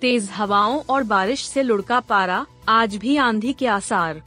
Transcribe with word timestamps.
तेज 0.00 0.28
हवाओं 0.30 0.80
और 0.90 1.02
बारिश 1.02 1.44
से 1.44 1.62
लुढ़का 1.62 2.00
पारा, 2.00 2.46
आज 2.68 2.96
भी 2.96 3.16
आंधी 3.16 3.52
के 3.52 3.66
आसार। 3.66 4.22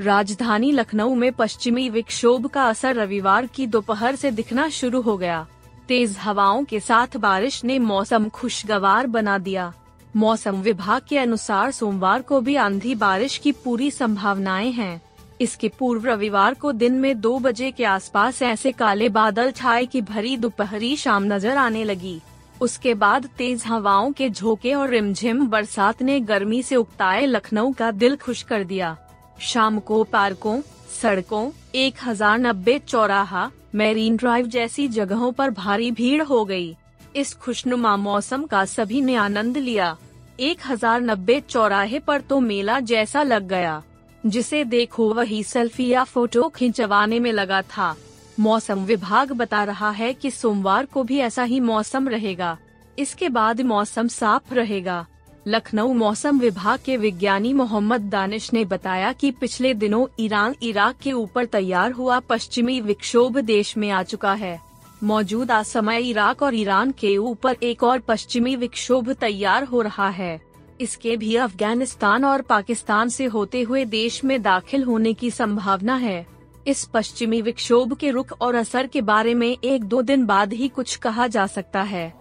राजधानी 0.00 0.70
लखनऊ 0.72 1.14
में 1.14 1.32
पश्चिमी 1.32 1.88
विक्षोभ 1.90 2.46
का 2.46 2.68
असर 2.68 2.94
रविवार 2.94 3.46
की 3.46 3.66
दोपहर 3.66 4.16
से 4.16 4.30
दिखना 4.30 4.68
शुरू 4.68 5.00
हो 5.00 5.16
गया। 5.16 5.46
तेज 5.88 6.16
हवाओं 6.20 6.64
के 6.64 6.80
साथ 6.80 7.16
बारिश 7.16 7.64
ने 7.64 7.78
मौसम 7.78 8.28
खुशगवार 8.28 9.06
बना 9.06 9.38
दिया। 9.38 9.72
मौसम 10.16 10.60
विभाग 10.62 11.02
के 11.08 11.18
अनुसार 11.18 11.70
सोमवार 11.70 12.22
को 12.22 12.40
भी 12.40 12.56
आंधी 12.56 12.94
बारिश 12.94 13.38
की 13.38 13.52
पूरी 13.52 13.90
संभावनाएँ 13.90 14.72
हैं। 14.72 15.00
इसके 15.40 15.68
पूर्व 15.68 16.06
रविवार 16.06 16.54
को 16.54 16.72
दिन 16.72 16.94
में 16.94 17.20
दो 17.20 17.38
बजे 17.38 17.70
के 17.70 17.84
आसपास 17.84 18.42
ऐसे 18.42 18.72
काले 18.72 19.08
बादल 19.08 19.50
छाए 19.50 19.86
की 19.86 20.00
भरी 20.02 20.36
दोपहरी 20.36 20.96
शाम 20.96 21.24
नज़र 21.24 21.56
आने 21.56 21.84
लगी। 21.84 22.20
उसके 22.60 22.94
बाद 22.94 23.28
तेज 23.38 23.62
हवाओं 23.66 24.12
के 24.12 24.28
झोंके 24.30 24.74
और 24.74 24.90
रिमझिम 24.90 25.46
बरसात 25.48 26.02
ने 26.02 26.18
गर्मी 26.22 26.62
से 26.62 26.76
उकताए 26.76 27.24
लखनऊ 27.26 27.72
का 27.72 27.90
दिल 27.92 28.16
खुश 28.16 28.42
कर 28.42 28.64
दिया। 28.64 28.96
शाम 29.42 29.78
को 29.80 30.02
पार्कों, 30.04 30.60
सड़कों, 30.92 31.50
एक 31.74 31.94
हज़ार 32.04 32.38
नब्बे 32.38 32.78
चौराहा, 32.78 33.50
मैरीन 33.74 34.16
ड्राइव 34.16 34.46
जैसी 34.48 34.86
जगहों 34.90 35.32
पर 35.32 35.50
भारी 35.52 35.90
भीड़ 35.92 36.22
हो 36.22 36.44
गई। 36.44 36.76
इस 37.16 37.34
खुशनुमा 37.34 37.96
मौसम 37.98 38.44
का 38.44 38.64
सभी 38.66 39.00
ने 39.00 39.14
आनंद 39.16 39.56
लिया। 39.58 39.96
एक 40.40 40.58
हज़ार 40.66 41.00
नब्बे 41.00 41.40
चौराहे 41.40 41.98
पर 41.98 42.20
तो 42.20 42.40
मेला 42.40 42.78
जैसा 42.82 43.22
लग 43.22 43.48
गया, 43.48 43.82
जिसे 44.24 44.62
देखो 44.66 45.12
वही 45.14 45.42
सेल्फी 45.44 45.88
या 45.88 46.04
फ़ोटो 46.04 46.48
खिंचवाने 46.48 47.18
में 47.20 47.32
लगा 47.32 47.62
था। 47.64 47.94
मौसम 48.40 48.84
विभाग 48.84 49.32
बता 49.32 49.64
रहा 49.64 49.90
है 49.90 50.12
कि 50.14 50.30
सोमवार 50.30 50.86
को 50.86 51.02
भी 51.02 51.18
ऐसा 51.18 51.42
ही 51.42 51.60
मौसम 51.60 52.08
रहेगा। 52.08 52.56
इसके 52.98 53.28
बाद 53.28 53.60
मौसम 53.60 54.08
साफ़ 54.08 54.54
रहेगा। 54.54 55.06
लखनऊ 55.48 55.92
मौसम 55.92 56.38
विभाग 56.38 56.78
के 56.84 56.96
विज्ञानी 56.96 57.52
मोहम्मद 57.52 58.00
दानिश 58.00 58.52
ने 58.52 58.64
बताया 58.64 59.12
कि 59.12 59.30
पिछले 59.30 59.74
दिनों 59.74 60.06
ईरान 60.20 60.54
इराक 60.62 60.98
के 61.02 61.12
ऊपर 61.12 61.44
तैयार 61.44 61.92
हुआ 61.92 62.18
पश्चिमी 62.20 62.80
विक्षोभ 62.80 63.38
देश 63.38 63.76
में 63.76 63.90
आ 63.90 64.02
चुका 64.02 64.32
है। 64.34 64.58
मौजूदा 65.02 65.62
समय 65.62 66.08
इराक 66.10 66.42
और 66.42 66.54
ईरान 66.54 66.90
के 66.90 67.16
ऊपर 67.16 67.56
एक 67.62 67.82
और 67.82 67.98
पश्चिमी 67.98 68.56
विक्षोभ 68.56 69.12
तैयार 69.12 69.64
हो 69.64 69.82
रहा 69.82 70.08
है। 70.08 70.40
इसके 70.80 71.16
भी 71.16 71.36
अफ़गानिस्तान 71.36 72.24
और 72.24 72.42
पाकिस्तान 72.42 73.08
से 73.08 73.24
होते 73.24 73.62
हुए 73.62 73.84
देश 73.84 74.24
में 74.24 74.40
दाखिल 74.42 74.84
होने 74.84 75.12
की 75.12 75.30
संभावना 75.30 75.94
है। 75.94 76.26
इस 76.66 76.84
पश्चिमी 76.84 77.42
विक्षोभ 77.42 77.96
के 77.96 78.10
रुख 78.10 78.32
और 78.40 78.54
असर 78.54 78.86
के 78.86 79.00
बारे 79.00 79.34
में 79.34 79.58
एक 79.64 79.84
दो 79.84 80.02
दिन 80.02 80.26
बाद 80.26 80.52
ही 80.52 80.68
कुछ 80.68 80.96
कहा 80.96 81.26
जा 81.26 81.46
सकता 81.46 81.82
है। 81.82 82.12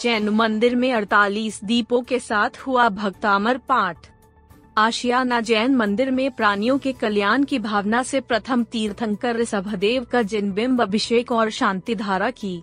जैन 0.00 0.28
मंदिर 0.28 0.76
में 0.76 0.92
48 0.92 1.60
दीपों 1.64 2.02
के 2.02 2.18
साथ 2.18 2.50
हुआ 2.58 2.88
भक्तामर 2.88 3.58
पाठ। 3.58 3.96
आशियाना 4.78 5.40
जैन 5.40 5.74
मंदिर 5.74 6.10
में 6.10 6.30
प्राणियों 6.30 6.78
के 6.78 6.92
कल्याण 6.92 7.44
की 7.44 7.58
भावना 7.58 8.02
से 8.02 8.20
प्रथम 8.20 8.64
तीर्थंकर 8.64 9.44
सभदेव 9.44 10.04
का 10.04 10.22
जिनबिम्ब 10.22 10.82
अभिषेक 10.82 11.32
और 11.32 11.50
शांति 11.50 11.94
धारा 11.94 12.30
की। 12.30 12.62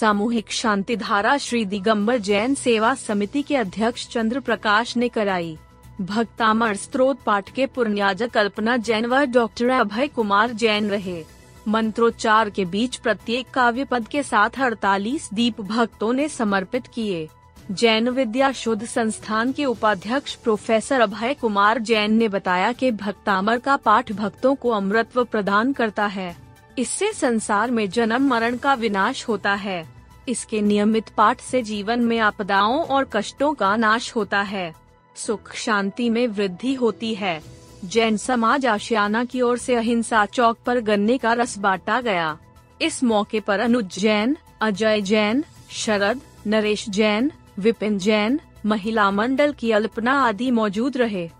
सामूहिक 0.00 0.52
शांति 0.52 0.96
धारा 0.96 1.36
श्री 1.36 1.64
दिगम्बर 1.64 2.18
जैन 2.18 2.54
सेवा 2.54 2.94
समिति 2.94 3.42
के 3.42 3.56
अध्यक्ष 3.56 4.08
चंद्र 4.08 4.40
प्रकाश 4.40 4.96
ने 4.96 5.08
कराई। 5.08 5.58
भक्तामर 6.00 6.76
स्त्रोत 6.76 7.18
पाठ 7.26 7.50
के 7.50 7.66
पुण्याज 7.66 8.22
कल्पना 8.22 8.76
जैन 8.76 9.06
व 9.06 9.24
डॉक्टर 9.24 9.68
अभय 9.68 10.08
कुमार 10.08 10.52
जैन 10.52 10.90
रहे। 10.90 11.24
मंत्रोच्चार 11.68 12.50
के 12.50 12.64
बीच 12.64 12.96
प्रत्येक 12.96 13.50
काव्य 13.50 13.84
पद 13.84 14.08
के 14.08 14.22
साथ 14.22 14.50
अड़तालीस 14.60 15.28
दीप 15.34 15.60
भक्तों 15.60 16.12
ने 16.12 16.28
समर्पित 16.28 16.86
किए। 16.86 17.28
जैन 17.70 18.08
विद्या 18.08 18.52
शुद्ध 18.52 18.84
संस्थान 18.84 19.52
के 19.52 19.64
उपाध्यक्ष 19.64 20.34
प्रोफेसर 20.34 21.00
अभय 21.00 21.34
कुमार 21.34 21.78
जैन 21.78 22.12
ने 22.12 22.28
बताया 22.28 22.72
कि 22.72 22.90
भक्तामर 22.90 23.58
का 23.58 23.76
पाठ 23.76 24.12
भक्तों 24.12 24.54
को 24.54 24.70
अमृतत्व 24.70 25.24
प्रदान 25.24 25.72
करता 25.72 26.06
है। 26.06 26.36
इससे 26.78 27.12
संसार 27.12 27.70
में 27.70 27.90
जन्म 27.90 28.28
मरण 28.28 28.56
का 28.56 28.74
विनाश 28.74 29.28
होता 29.28 29.54
है। 29.54 29.84
इसके 30.28 30.60
नियमित 30.60 31.08
पाठ 31.08 31.40
से 31.40 31.62
जीवन 31.62 32.00
में 32.00 32.18
आपदाओं 32.18 32.80
और 32.80 33.10
कष्टों 33.12 33.54
का 33.54 33.76
नाश 33.76 34.16
होता 34.16 34.40
है। 34.40 34.81
सुख 35.16 35.54
शांति 35.54 36.10
में 36.10 36.28
वृद्धि 36.28 36.74
होती 36.74 37.14
है। 37.14 37.42
जैन 37.84 38.16
समाज 38.16 38.66
आशियाना 38.66 39.24
की 39.24 39.40
ओर 39.40 39.58
से 39.58 39.74
अहिंसा 39.74 40.26
चौक 40.26 40.58
पर 40.66 40.80
गन्ने 40.80 41.18
का 41.18 41.32
रस 41.32 41.58
बांटा 41.58 42.00
गया। 42.00 42.38
इस 42.82 43.04
मौके 43.04 43.40
पर 43.40 43.60
अनुज 43.60 43.98
जैन, 43.98 44.36
अजय 44.60 45.00
जैन, 45.00 45.44
शरद, 45.70 46.20
नरेश 46.46 46.88
जैन, 46.88 47.32
विपिन 47.58 47.98
जैन, 47.98 48.40
महिला 48.66 49.10
मंडल 49.10 49.52
की 49.52 49.72
अल्पना 49.72 50.12
आदि 50.12 50.50
मौजूद 50.50 50.96
रहे। 50.96 51.30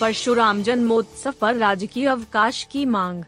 परशुराम 0.00 0.62
जन्मोत्सव 0.62 1.34
पर 1.40 1.54
राजकीय 1.54 2.06
अवकाश 2.06 2.68
की 2.70 2.86
मांग। 2.86 3.24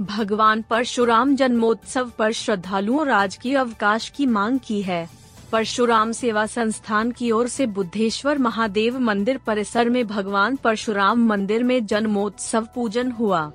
भगवान 0.00 0.62
परशुराम 0.62 1.36
जन्मोत्सव 1.36 2.10
पर 2.18 2.32
श्रद्धालुओं 2.32 3.06
राजकीय 3.06 3.56
अवकाश 3.56 4.08
की 4.08 4.26
मांग 4.26 4.58
की 4.58 4.82
है। 4.82 5.19
परशुराम 5.52 6.10
सेवा 6.12 6.44
संस्थान 6.46 7.10
की 7.10 7.30
ओर 7.30 7.48
से 7.48 7.66
बुद्धेश्वर 7.66 8.38
महादेव 8.38 8.98
मंदिर 8.98 9.38
परिसर 9.38 9.88
में 9.90 10.06
भगवान 10.06 10.56
परशुराम 10.56 11.26
मंदिर 11.26 11.62
में 11.62 11.86
जन्मोत्सव 11.86 12.66
पूजन 12.74 13.10
हुआ 13.10 13.50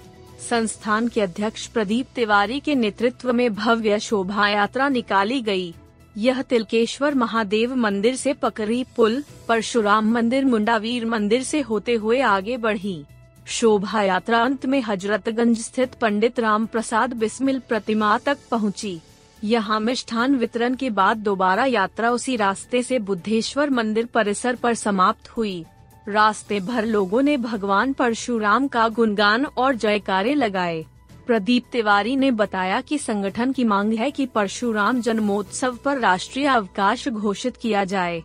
संस्थान 0.49 1.07
के 1.07 1.21
अध्यक्ष 1.21 1.67
प्रदीप 1.67 2.07
तिवारी 2.15 2.59
के 2.59 2.75
नेतृत्व 2.75 3.31
में 3.33 3.53
भव्य 3.55 3.99
शोभा 3.99 4.47
यात्रा 4.49 4.89
निकाली 4.89 5.41
गई। 5.41 5.73
यह 6.17 6.41
तिलकेश्वर 6.41 7.15
महादेव 7.15 7.75
मंदिर 7.75 8.15
से 8.15 8.33
पकड़ी 8.33 8.83
पुल, 8.95 9.23
परशुराम 9.47 10.11
मंदिर, 10.11 10.45
मुंडावीर 10.45 11.05
मंदिर 11.05 11.43
से 11.43 11.61
होते 11.61 11.93
हुए 11.93 12.21
आगे 12.21 12.57
बढ़ी 12.57 13.03
शोभा 13.47 14.01
यात्रा 14.01 14.43
अंत 14.43 14.65
में 14.65 14.81
हजरतगंज 14.81 15.59
स्थित 15.59 15.93
पंडित 15.93 16.39
राम 16.39 16.65
प्रसाद 16.65 17.13
बिस्मिल 17.13 17.59
प्रतिमा 17.59 18.17
तक 18.17 18.37
पहुँची। 18.51 18.99
यहाँ 19.43 19.79
मिष्ठान 19.79 20.35
वितरण 20.35 20.75
के 20.75 20.89
बाद 20.89 21.17
दोबारा 21.17 21.65
यात्रा 21.65 22.11
उसी 22.11 22.35
रास्ते 22.35 22.83
से 22.83 22.99
बुद्धेश्वर 22.99 23.69
मंदिर 23.69 24.05
परिसर 24.05 24.55
पर 24.55 24.73
समाप्त 24.73 25.29
हुई। 25.29 25.65
रास्ते 26.07 26.59
भर 26.59 26.85
लोगों 26.85 27.21
ने 27.21 27.37
भगवान 27.37 27.93
परशुराम 27.93 28.67
का 28.67 28.87
गुणगान 28.89 29.45
और 29.45 29.75
जयकारे 29.75 30.33
लगाए। 30.33 30.85
प्रदीप 31.27 31.63
तिवारी 31.71 32.15
ने 32.15 32.31
बताया 32.31 32.81
कि 32.81 32.97
संगठन 32.97 33.51
की 33.51 33.63
मांग 33.63 33.93
है 33.93 34.11
कि 34.11 34.25
परशुराम 34.25 35.01
जन्मोत्सव 35.01 35.75
पर 35.75 35.99
राष्ट्रीय 35.99 36.47
अवकाश 36.47 37.07
घोषित 37.07 37.57
किया 37.57 37.83
जाए। 37.83 38.23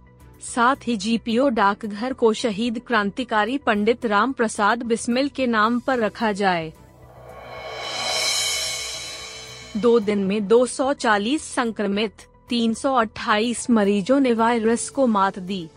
साथ 0.55 0.87
ही 0.87 0.97
जीपीओ 0.97 1.49
डाकघर 1.49 2.13
को 2.13 2.33
शहीद 2.33 2.81
क्रांतिकारी 2.87 3.57
पंडित 3.59 4.07
राम 4.07 4.33
प्रसाद 4.33 4.83
बिस्मिल 4.83 5.29
के 5.29 5.47
नाम 5.47 5.79
पर 5.81 5.99
रखा 5.99 6.33
जाए। 6.33 6.73
दो 9.77 10.01
दिन 10.01 10.19
में 10.19 10.49
240 10.49 11.43
संक्रमित 11.43 12.13
328 12.49 13.71
मरीजों 13.71 14.21
ने 14.21 14.33
वायरस 14.33 14.89
को 14.89 15.07
मात 15.07 15.39
दी। 15.39 15.69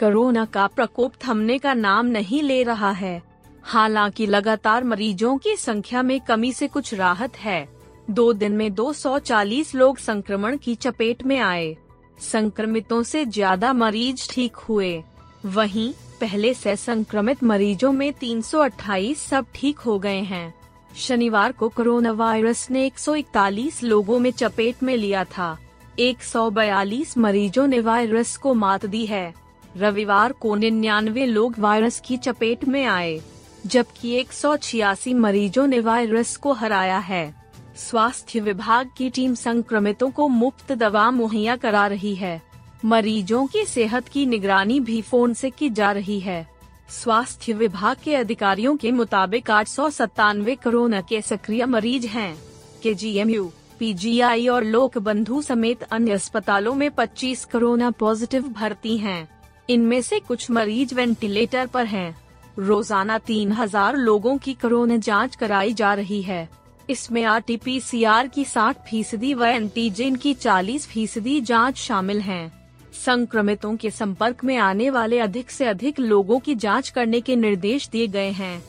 कोरोना 0.00 0.44
का 0.44 0.66
प्रकोप 0.66 1.12
थमने 1.26 1.58
का 1.58 1.74
नाम 1.74 2.06
नहीं 2.06 2.42
ले 2.42 2.62
रहा 2.62 2.90
है। 2.90 3.22
हालाँकि 3.62 4.26
लगातार 4.26 4.84
मरीजों 4.84 5.38
की 5.38 5.56
संख्या 5.56 6.02
में 6.02 6.20
कमी 6.20 6.52
से 6.52 6.68
कुछ 6.68 6.94
राहत 6.94 7.36
है। 7.36 7.68
दो 8.10 8.32
दिन 8.32 8.52
में 8.52 8.74
240 8.74 9.74
लोग 9.74 9.98
संक्रमण 9.98 10.56
की 10.56 10.74
चपेट 10.74 11.22
में 11.22 11.38
आए। 11.38 11.76
संक्रमितों 12.18 13.02
से 13.02 13.24
ज़्यादा 13.24 13.72
मरीज़ 13.72 14.28
ठीक 14.30 14.56
हुए। 14.56 15.04
वहीं, 15.46 15.92
पहले 16.20 16.54
से 16.54 16.76
संक्रमित 16.76 17.44
मरीजों 17.44 17.92
में 17.92 18.12
328 18.12 19.22
सब 19.22 19.46
ठीक 19.54 19.78
हो 19.78 19.98
गए 19.98 20.20
हैं। 20.20 20.59
शनिवार 20.96 21.52
को 21.52 21.68
कोरोना 21.68 22.12
वायरस 22.12 22.70
ने 22.70 22.86
141 22.86 23.82
लोगों 23.82 24.18
में 24.18 24.30
चपेट 24.30 24.82
में 24.82 24.96
लिया 24.96 25.24
था। 25.24 25.58
142 25.98 27.18
मरीजों 27.18 27.66
ने 27.66 27.80
वायरस 27.80 28.36
को 28.36 28.54
मात 28.54 28.86
दी 28.86 29.06
है। 29.06 29.34
रविवार 29.76 30.32
को 30.32 30.54
निन्यानवे 30.54 31.26
लोग 31.26 31.54
वायरस 31.58 32.02
की 32.04 32.16
चपेट 32.16 32.64
में 32.64 32.84
आए, 32.84 33.20
जबकि 33.66 34.10
एक 34.10 34.32
सौ 34.32 34.56
छियासी 34.56 35.14
मरीजों 35.14 35.66
ने 35.66 35.80
वायरस 35.80 36.36
को 36.36 36.52
हराया 36.52 36.98
है। 36.98 37.34
स्वास्थ्य 37.76 38.40
विभाग 38.40 38.90
की 38.96 39.10
टीम 39.10 39.34
संक्रमितों 39.34 40.10
को 40.10 40.28
मुफ़्त 40.28 40.72
दवा 40.72 41.10
मुहैया 41.10 41.56
करा 41.56 41.86
रही 41.86 42.14
है। 42.14 42.42
मरीजों 42.84 43.46
की 43.46 43.64
सेहत 43.64 44.08
की 44.08 44.26
निगरानी 44.26 44.80
भी 44.80 45.02
फ़ोन 45.02 45.34
से 45.34 45.50
की 45.50 45.70
जा 45.70 45.92
रही 45.92 46.20
है। 46.20 46.59
स्वास्थ्य 46.90 47.52
विभाग 47.52 47.96
के 48.04 48.14
अधिकारियों 48.14 48.76
के 48.76 48.90
मुताबिक 48.92 49.50
आठ 49.50 49.68
सौ 49.68 49.88
सत्तानवे 49.90 50.54
कोरोना 50.54 51.00
के 51.00 51.20
सक्रिय 51.22 51.64
मरीज़ 51.66 52.06
हैं 52.06 52.34
के 52.82 52.94
जी 52.94 53.14
एम 53.18 53.30
यू 53.30 53.50
पीजीआई 53.78 54.46
और 54.48 54.64
लोक 54.64 54.98
बंधु 54.98 55.40
समेत 55.42 55.82
अन्य 55.82 56.12
अस्पतालों 56.12 56.74
में 56.74 56.88
25 56.90 57.44
कोरोना 57.44 57.90
पॉजिटिव 57.90 58.48
भर्ती 58.48 58.96
हैं। 58.98 59.28
इनमें 59.68 60.00
से 60.02 60.20
कुछ 60.20 60.50
मरीज़ 60.50 60.94
वेंटिलेटर 60.94 61.66
पर 61.66 61.86
हैं। 61.86 62.14
रोज़ाना 62.58 63.18
3000 63.20 63.96
लोगों 63.96 64.36
की 64.38 64.54
कोरोना 64.54 64.96
जाँच 64.98 65.36
कराई 65.36 65.74
जा 65.74 65.94
रही 65.94 66.22
है 66.22 66.48
इसमें 66.88 67.24
R 67.24 67.40
T 67.40 67.56
P 67.56 67.80
C 67.80 68.04
R 68.10 68.28
की 68.28 68.44
60 68.46 68.86
फ़ीसदी 68.88 69.34
व 69.34 69.44
एंटीजन 69.46 70.16
की 70.16 70.34
40 70.36 70.86
फ़ीसदी 70.86 71.40
जाँच 71.42 71.76
शामिल 71.78 72.20
है 72.22 72.59
संक्रमितों 72.94 73.76
के 73.76 73.90
संपर्क 73.90 74.44
में 74.44 74.56
आने 74.56 74.90
वाले 74.90 75.18
अधिक 75.18 75.50
से 75.50 75.64
अधिक 75.64 76.00
लोगों 76.00 76.38
की 76.38 76.54
जाँच 76.54 76.88
करने 76.88 77.20
के 77.20 77.36
निर्देश 77.36 77.88
दिए 77.88 78.06
गए 78.06 78.30
हैं। 78.30 78.64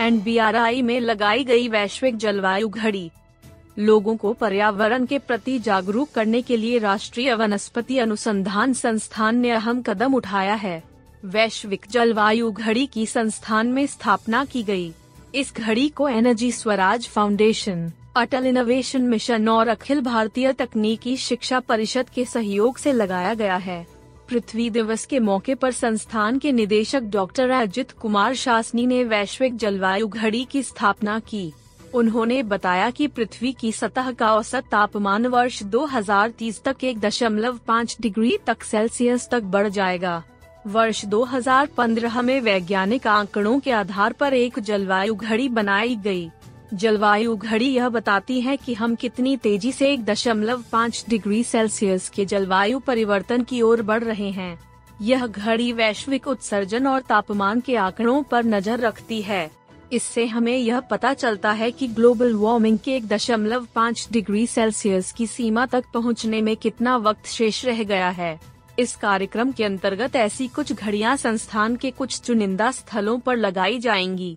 एन 0.00 0.84
में 0.84 1.00
लगाई 1.00 1.44
गई 1.44 1.68
वैश्विक 1.68 2.16
जलवायु 2.16 2.68
घड़ी। 2.68 3.10
लोगों 3.78 4.16
को 4.16 4.32
पर्यावरण 4.32 5.06
के 5.06 5.18
प्रति 5.18 5.58
जागरूक 5.58 6.10
करने 6.10 6.42
के 6.42 6.56
लिए 6.56 6.78
राष्ट्रीय 6.78 7.34
वनस्पति 7.34 7.98
अनुसंधान 7.98 8.72
संस्थान 8.72 9.36
ने 9.36 9.50
अहम 9.50 9.82
कदम 9.82 10.14
उठाया 10.14 10.54
है। 10.54 10.82
वैश्विक 11.24 11.86
जलवायु 11.90 12.52
घड़ी 12.52 12.86
की 12.86 13.06
संस्थान 13.06 13.66
में 13.66 13.86
स्थापना 13.86 14.44
की 14.44 14.62
गई। 14.62 14.92
इस 15.34 15.54
घड़ी 15.56 15.88
को 15.88 16.08
energy 16.08 16.52
Swaraj 16.52 17.08
foundation 17.08 17.92
Atal 18.16 18.46
innovation 18.46 19.02
mission 19.02 19.48
और 19.48 19.68
अखिल 19.68 20.00
भारतीय 20.00 20.52
तकनीकी 20.52 21.16
शिक्षा 21.16 21.58
परिषद 21.60 22.08
के 22.08 22.24
सहयोग 22.24 22.76
से 22.76 22.92
लगाया 22.92 23.34
गया 23.34 23.56
है। 23.56 23.86
पृथ्वी 24.28 24.70
दिवस 24.70 25.04
के 25.06 25.18
मौके 25.18 25.54
पर 25.54 25.72
संस्थान 25.72 26.38
के 26.38 26.52
निदेशक 26.52 27.00
डॉक्टर 27.00 27.50
अजित 27.50 27.90
कुमार 27.92 28.34
शासनी 28.34 28.86
ने 28.86 29.04
वैश्विक 29.04 29.56
जलवायु 29.56 30.08
घड़ी 30.08 30.44
की 30.44 30.62
स्थापना 30.62 31.18
की। 31.18 31.52
उन्होंने 31.94 32.42
बताया 32.42 32.90
कि 32.90 33.06
पृथ्वी 33.06 33.52
की 33.52 33.72
सतह 33.72 34.10
का 34.12 34.32
औसत 34.34 34.64
तापमान 34.70 35.26
वर्ष 35.26 35.62
2030 35.62 36.62
तक 36.64 36.84
एक 36.84 37.00
दशमलव 37.00 37.58
पाँच 37.66 37.96
डिग्री 38.00 38.36
तक 38.46 38.62
सेल्सियस 38.62 39.28
तक 39.30 39.42
बढ़ 39.42 39.68
जाएगा। 39.68 40.22
वर्ष 40.66 41.04
2015 41.04 42.20
में 42.22 42.40
वैज्ञानिक 42.40 43.06
आंकड़ों 43.06 43.58
के 43.60 43.70
आधार 43.70 44.12
पर 44.12 44.34
एक 44.34 44.58
जलवायु 44.58 45.14
घड़ी 45.14 45.48
बनाई 45.48 45.96
गई। 45.96 46.30
जलवायु 46.74 47.36
घड़ी 47.36 47.68
यह 47.68 47.88
बताती 47.88 48.40
है 48.40 48.56
कि 48.56 48.74
हम 48.74 48.94
कितनी 48.94 49.36
तेज़ी 49.36 49.72
से 49.72 49.92
एक 49.92 50.04
दशमलव 50.04 50.62
पाँच 50.72 51.04
डिग्री 51.08 51.42
सेल्सियस 51.44 52.08
के 52.08 52.24
जलवायु 52.24 52.78
परिवर्तन 52.78 53.42
की 53.42 53.60
ओर 53.62 53.82
बढ़ 53.82 54.04
रहे 54.04 54.30
हैं। 54.30 54.58
यह 55.02 55.26
घड़ी 55.26 55.72
वैश्विक 55.72 56.26
उत्सर्जन 56.28 56.86
और 56.86 57.00
तापमान 57.00 57.60
के 57.60 57.76
आंकड़ों 57.76 58.22
पर 58.22 58.44
नज़र 58.44 58.80
रखती 58.80 59.22
है। 59.22 59.50
इससे 59.92 60.26
हमें 60.26 60.56
यह 60.56 60.80
पता 60.80 61.14
चलता 61.14 61.52
है 61.52 61.70
कि 61.70 61.88
ग्लोबल 61.88 62.34
वार्मिंग 62.34 62.78
के 62.78 62.96
एक 62.96 63.06
दशमलव 63.08 63.66
पाँच 63.74 64.08
डिग्री 64.12 64.46
सेल्सियस 64.46 65.12
की 65.12 65.26
सीमा 65.26 65.66
तक 65.66 65.84
पहुँचने 65.94 66.42
में 66.42 66.56
कितना 66.56 66.96
वक्त 66.96 67.26
शेष 67.26 67.64
रह 67.64 67.82
गया 67.82 68.08
है। 68.10 68.38
इस 68.78 68.96
कार्यक्रम 68.96 69.52
के 69.52 69.64
अंतर्गत 69.64 70.16
ऐसी 70.16 70.48
कुछ 70.48 70.72
घड़ियाँ 70.72 71.16
संस्थान 71.16 71.76
के 71.76 71.90
कुछ 71.90 72.20
चुनिंदा 72.20 72.70
स्थलों 72.70 73.18
पर 73.18 73.36
लगाई 73.36 73.78
जाएँगी। 73.78 74.36